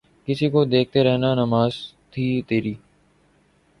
کسی 0.27 0.47
کو 0.49 0.63
دیکھتے 0.65 1.03
رہنا 1.03 1.33
نماز 1.35 1.71
تھی 2.11 2.25
تیری 2.47 2.73